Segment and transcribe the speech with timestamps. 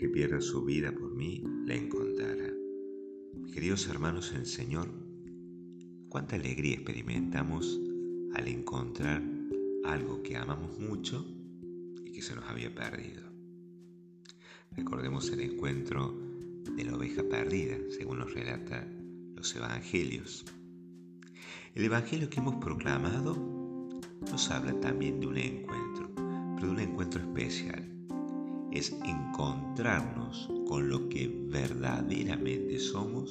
[0.00, 2.50] que pierda su vida por mí la encontrará.
[3.52, 4.88] Queridos hermanos en el Señor,
[6.08, 7.78] cuánta alegría experimentamos
[8.32, 9.22] al encontrar
[9.84, 11.22] algo que amamos mucho
[12.02, 13.24] y que se nos había perdido.
[14.74, 16.16] Recordemos el encuentro
[16.74, 18.88] de la oveja perdida, según nos relata
[19.34, 20.46] los evangelios.
[21.74, 23.36] El evangelio que hemos proclamado
[24.30, 26.10] nos habla también de un encuentro,
[26.56, 27.99] pero de un encuentro especial.
[28.72, 33.30] Es encontrarnos con lo que verdaderamente somos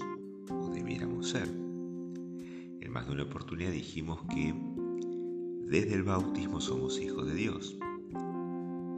[0.52, 1.48] o debiéramos ser.
[1.48, 4.53] En más de una oportunidad dijimos que
[5.70, 7.77] desde el bautismo somos hijos de Dios.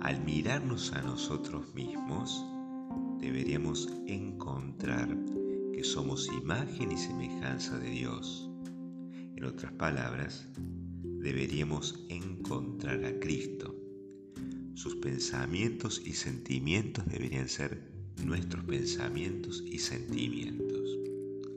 [0.02, 2.46] Al mirarnos a nosotros mismos,
[3.20, 5.16] deberíamos encontrar
[5.74, 8.50] que somos imagen y semejanza de Dios.
[9.36, 10.48] En otras palabras,
[11.04, 13.81] deberíamos encontrar a Cristo.
[14.82, 17.84] Sus pensamientos y sentimientos deberían ser
[18.26, 20.98] nuestros pensamientos y sentimientos.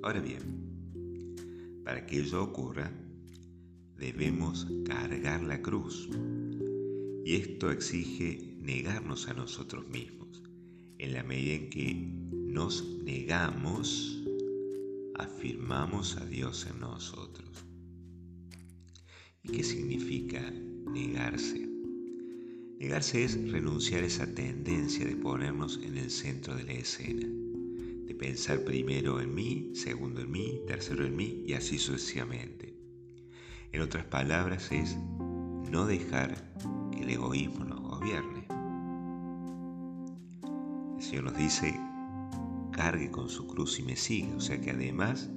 [0.03, 2.92] Ahora bien, para que ello ocurra,
[3.97, 6.06] debemos cargar la cruz.
[7.25, 10.42] Y esto exige negarnos a nosotros mismos.
[10.98, 14.22] En la medida en que nos negamos,
[15.14, 17.64] afirmamos a Dios en nosotros.
[19.42, 21.73] ¿Y qué significa negarse?
[22.84, 28.14] Negarse es renunciar a esa tendencia de ponernos en el centro de la escena, de
[28.14, 32.74] pensar primero en mí, segundo en mí, tercero en mí y así sucesivamente.
[33.72, 34.98] En otras palabras es
[35.70, 36.52] no dejar
[36.92, 38.46] que el egoísmo nos gobierne.
[40.98, 41.74] El Señor nos dice,
[42.70, 45.30] cargue con su cruz y me siga, o sea que además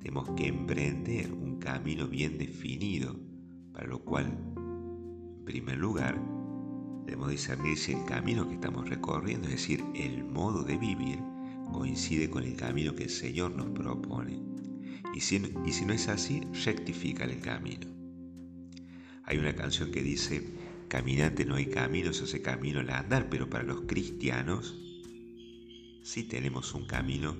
[0.00, 3.14] tenemos que emprender un camino bien definido,
[3.72, 6.37] para lo cual, en primer lugar,
[7.08, 11.18] debemos discernir si el camino que estamos recorriendo, es decir, el modo de vivir,
[11.72, 14.38] coincide con el camino que el Señor nos propone.
[15.14, 17.86] Y si, no es así, rectifica el camino.
[19.24, 20.44] Hay una canción que dice,
[20.88, 24.76] caminante no hay camino, se hace camino al andar, pero para los cristianos
[26.02, 27.38] sí tenemos un camino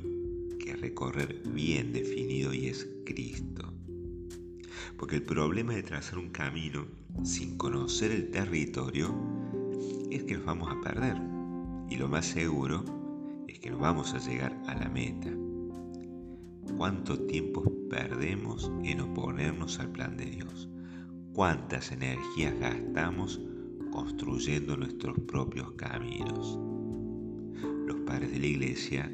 [0.59, 3.71] que recorrer bien definido y es Cristo.
[4.97, 6.87] Porque el problema de trazar un camino
[7.23, 9.38] sin conocer el territorio
[10.11, 11.17] es que nos vamos a perder.
[11.91, 12.85] Y lo más seguro
[13.47, 15.31] es que no vamos a llegar a la meta
[16.77, 20.69] cuánto tiempo perdemos en oponernos al plan de Dios,
[21.33, 23.41] cuántas energías gastamos
[23.91, 26.59] construyendo nuestros propios caminos.
[27.87, 29.11] Los padres de la iglesia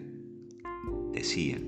[1.13, 1.63] decían,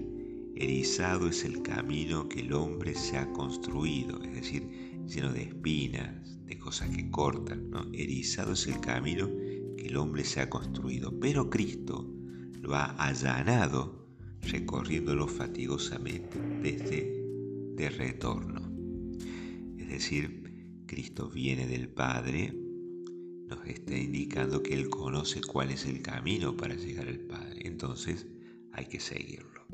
[0.56, 6.44] erizado es el camino que el hombre se ha construido, es decir, lleno de espinas,
[6.46, 7.86] de cosas que cortan, ¿no?
[7.92, 9.28] Erizado es el camino
[9.76, 12.12] que el hombre se ha construido, pero Cristo
[12.60, 14.06] lo ha allanado
[14.42, 17.24] recorriéndolo fatigosamente desde
[17.74, 18.62] de retorno.
[19.78, 22.52] Es decir, Cristo viene del Padre,
[23.48, 27.66] nos está indicando que Él conoce cuál es el camino para llegar al Padre.
[27.66, 28.26] Entonces
[28.72, 29.66] hay que seguirlo.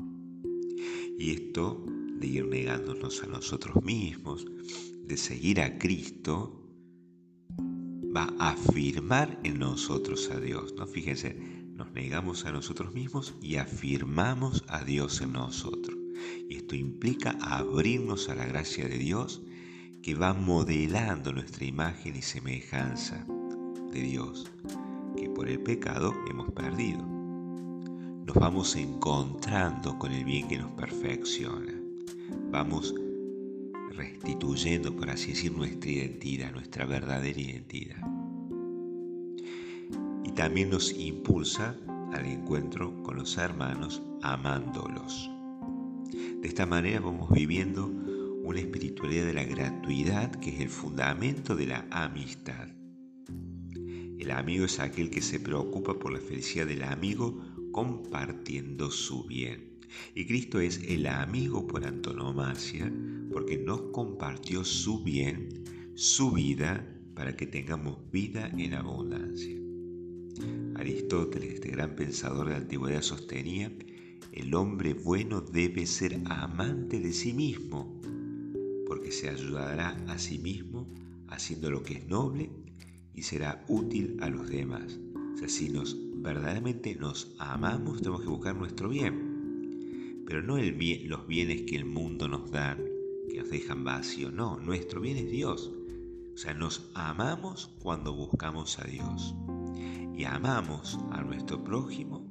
[1.17, 1.85] Y esto
[2.23, 4.45] de ir negándonos a nosotros mismos,
[5.05, 6.57] de seguir a Cristo,
[8.15, 10.73] va a afirmar en nosotros a Dios.
[10.77, 10.87] ¿no?
[10.87, 11.33] Fíjense,
[11.75, 15.97] nos negamos a nosotros mismos y afirmamos a Dios en nosotros.
[16.49, 19.41] Y esto implica abrirnos a la gracia de Dios
[20.01, 23.27] que va modelando nuestra imagen y semejanza
[23.91, 24.49] de Dios,
[25.17, 27.05] que por el pecado hemos perdido.
[28.25, 31.82] Nos vamos encontrando con el bien que nos perfecciona.
[32.51, 32.93] Vamos
[33.91, 38.23] restituyendo, por así decir, nuestra identidad, nuestra verdadera identidad
[40.35, 41.77] también nos impulsa
[42.11, 45.29] al encuentro con los hermanos amándolos.
[46.41, 47.87] De esta manera vamos viviendo
[48.43, 52.67] una espiritualidad de la gratuidad que es el fundamento de la amistad.
[54.19, 57.39] El amigo es aquel que se preocupa por la felicidad del amigo
[57.71, 59.72] compartiendo su bien.
[60.15, 62.91] Y Cristo es el amigo por antonomasia
[63.31, 65.63] porque nos compartió su bien,
[65.95, 69.55] su vida, para que tengamos vida en abundancia.
[70.75, 73.71] Aristóteles, este gran pensador de antigüedad, sostenía,
[74.31, 78.01] el hombre bueno debe ser amante de sí mismo,
[78.87, 80.87] porque se ayudará a sí mismo
[81.27, 82.49] haciendo lo que es noble
[83.13, 84.99] y será útil a los demás.
[85.35, 89.32] O sea, si nos verdaderamente nos amamos, tenemos que buscar nuestro bien,
[90.25, 92.77] pero no el bien, los bienes que el mundo nos da,
[93.29, 95.71] que nos dejan vacío, no, nuestro bien es Dios.
[96.33, 99.35] O sea, nos amamos cuando buscamos a Dios
[100.15, 102.27] y amamos a nuestro prójimo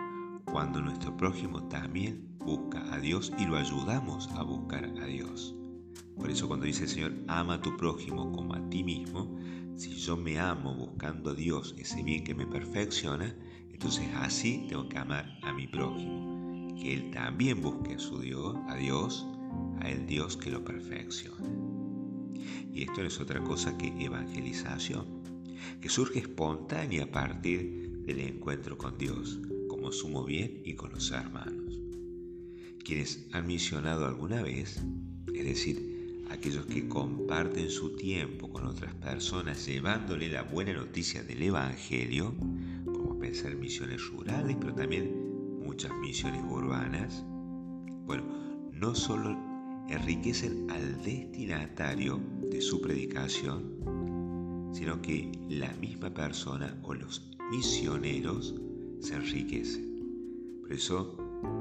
[0.53, 5.55] cuando nuestro prójimo también busca a Dios y lo ayudamos a buscar a Dios.
[6.17, 9.35] Por eso cuando dice el Señor, ama a tu prójimo como a ti mismo,
[9.77, 13.35] si yo me amo buscando a Dios, ese bien que me perfecciona,
[13.71, 16.52] entonces así tengo que amar a mi prójimo.
[16.82, 19.25] Que Él también busque a su Dios, a Dios,
[19.79, 21.46] a el Dios que lo perfecciona.
[22.73, 25.06] Y esto no es otra cosa que evangelización,
[25.81, 29.38] que surge espontánea a partir del encuentro con Dios,
[29.69, 31.79] como sumo bien y con los hermanos.
[32.84, 34.82] Quienes han misionado alguna vez,
[35.32, 41.43] es decir, aquellos que comparten su tiempo con otras personas llevándole la buena noticia del
[41.43, 42.34] Evangelio,
[42.84, 45.22] podemos pensar en misiones rurales, pero también
[45.62, 47.25] muchas misiones urbanas,
[48.06, 48.25] bueno,
[48.73, 49.37] no solo
[49.88, 52.20] enriquecen al destinatario
[52.50, 58.55] de su predicación, sino que la misma persona o los misioneros
[59.00, 60.61] se enriquecen.
[60.62, 61.17] Por eso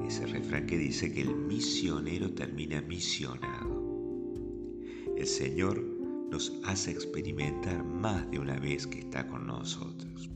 [0.06, 3.82] ese refrán que dice que el misionero termina misionado.
[5.16, 5.82] El Señor
[6.30, 10.30] nos hace experimentar más de una vez que está con nosotros.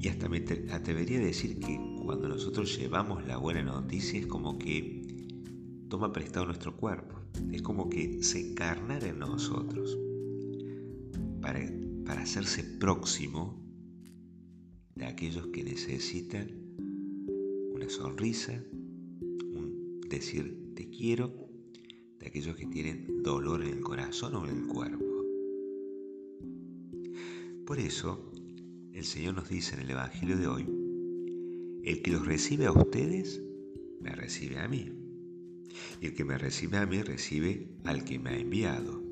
[0.00, 0.38] Y hasta me
[0.70, 5.02] atrevería a decir que cuando nosotros llevamos la buena noticia es como que
[5.88, 7.16] toma prestado nuestro cuerpo.
[7.50, 9.98] Es como que se encarnara en nosotros
[11.40, 11.60] para,
[12.04, 13.60] para hacerse próximo
[14.94, 16.48] de aquellos que necesitan
[17.72, 18.62] una sonrisa,
[19.22, 21.48] un decir te quiero,
[22.20, 25.04] de aquellos que tienen dolor en el corazón o en el cuerpo.
[27.66, 28.32] Por eso,
[28.92, 30.66] el Señor nos dice en el Evangelio de hoy,
[31.84, 33.40] el que los recibe a ustedes,
[34.00, 34.92] me recibe a mí.
[36.00, 39.02] Y el que me recibe a mí, recibe al que me ha enviado.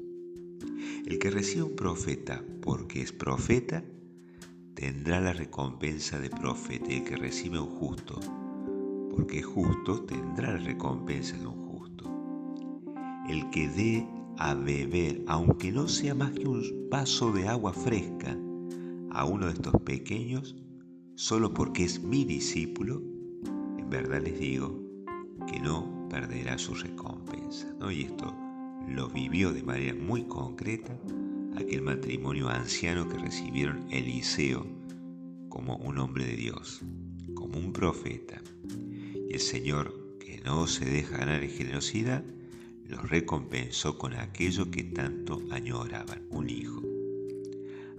[1.07, 3.85] El que recibe un profeta porque es profeta,
[4.75, 6.93] tendrá la recompensa de profeta.
[6.93, 8.21] Y el que recibe un justo
[9.17, 12.05] porque justo tendrá la recompensa de un justo.
[13.27, 14.07] El que dé
[14.37, 18.37] a beber, aunque no sea más que un vaso de agua fresca,
[19.17, 20.55] a uno de estos pequeños,
[21.15, 23.03] solo porque es mi discípulo,
[23.79, 24.79] en verdad les digo
[25.51, 27.67] que no perderá su recompensa.
[27.91, 28.37] Y esto
[28.87, 31.01] lo vivió de manera muy concreta
[31.57, 34.67] aquel matrimonio anciano que recibieron Eliseo
[35.49, 36.83] como un hombre de Dios,
[37.35, 38.43] como un profeta.
[39.31, 42.23] Y el Señor, que no se deja ganar en generosidad,
[42.85, 46.96] los recompensó con aquello que tanto añoraban, un hijo.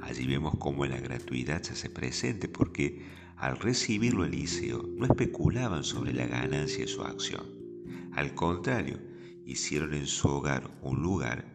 [0.07, 3.01] Allí vemos cómo la gratuidad se hace presente porque
[3.35, 7.45] al recibirlo Eliseo no especulaban sobre la ganancia de su acción.
[8.13, 8.99] Al contrario,
[9.45, 11.45] hicieron en su hogar un lugar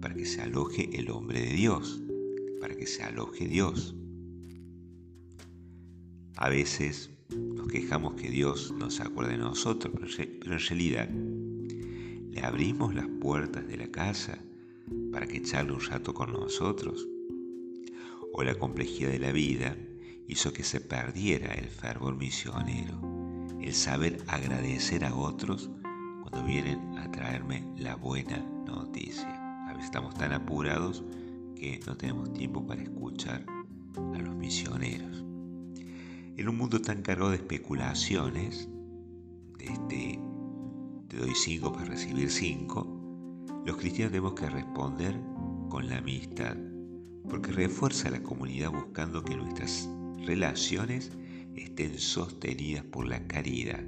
[0.00, 2.00] para que se aloje el hombre de Dios,
[2.62, 3.94] para que se aloje Dios.
[6.36, 12.40] A veces nos quejamos que Dios no se acuerda de nosotros, pero en realidad le
[12.40, 14.38] abrimos las puertas de la casa
[15.12, 17.06] para que charle un rato con nosotros.
[18.38, 19.76] O la complejidad de la vida
[20.28, 23.00] hizo que se perdiera el fervor misionero,
[23.60, 25.68] el saber agradecer a otros
[26.22, 29.66] cuando vienen a traerme la buena noticia.
[29.66, 31.02] A veces estamos tan apurados
[31.56, 33.44] que no tenemos tiempo para escuchar
[33.96, 35.24] a los misioneros.
[36.36, 38.68] En un mundo tan cargado de especulaciones,
[39.58, 40.20] de este
[41.08, 42.86] te doy cinco para recibir cinco,
[43.66, 45.20] los cristianos tenemos que responder
[45.68, 46.56] con la amistad,
[47.28, 49.88] porque refuerza la comunidad buscando que nuestras
[50.24, 51.10] relaciones
[51.56, 53.82] estén sostenidas por la caridad,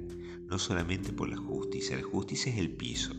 [0.47, 1.97] no solamente por la justicia.
[1.97, 3.13] La justicia es el piso,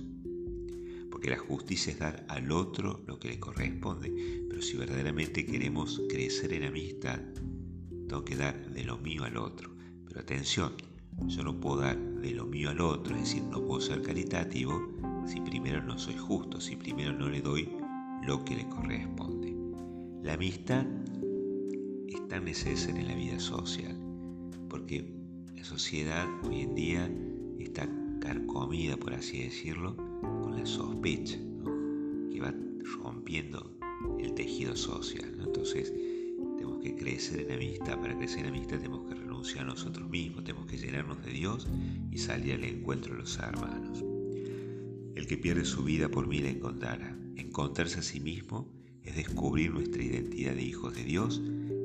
[1.10, 4.12] porque la justicia es dar al otro lo que le corresponde,
[4.48, 7.20] pero si verdaderamente queremos crecer en amistad,
[8.08, 9.70] tengo que dar de lo mío al otro.
[10.06, 10.74] Pero atención,
[11.26, 14.92] yo no puedo dar de lo mío al otro, es decir, no puedo ser caritativo
[15.26, 17.68] si primero no soy justo, si primero no le doy
[18.26, 19.51] lo que le corresponde.
[20.22, 20.86] La amistad
[22.08, 23.96] es tan necesaria en la vida social,
[24.68, 25.12] porque
[25.56, 27.10] la sociedad hoy en día
[27.58, 27.88] está
[28.20, 31.38] carcomida, por así decirlo, con la sospecha,
[32.32, 32.54] que va
[33.02, 33.76] rompiendo
[34.18, 35.36] el tejido social.
[35.44, 35.92] Entonces,
[36.82, 37.98] que crecer en amistad.
[38.00, 41.68] Para crecer en amistad tenemos que renunciar a nosotros mismos, tenemos que llenarnos de Dios
[42.10, 44.04] y salir al encuentro de los hermanos.
[45.14, 47.16] El que pierde su vida por mí la encontrará.
[47.36, 48.68] Encontrarse a sí mismo
[49.04, 51.42] es descubrir nuestra identidad de hijos de Dios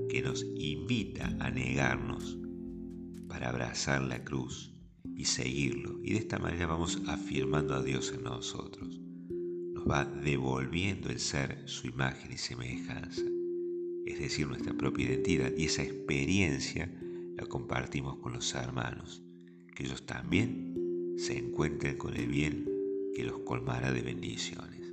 [0.10, 2.38] que nos invita a negarnos
[3.28, 4.74] para abrazar la cruz
[5.16, 6.00] y seguirlo.
[6.04, 9.00] Y de esta manera vamos afirmando a Dios en nosotros.
[9.74, 13.24] Nos va devolviendo el ser su imagen y semejanza
[14.08, 16.90] es decir, nuestra propia identidad, y esa experiencia
[17.36, 19.22] la compartimos con los hermanos.
[19.76, 22.66] que ellos también se encuentren con el bien
[23.14, 24.87] que los colmará de bendiciones.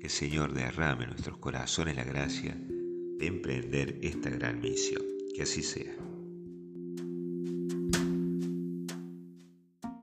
[0.00, 5.02] Que Señor derrame en nuestros corazones la gracia de emprender esta gran misión.
[5.34, 6.07] Que así sea.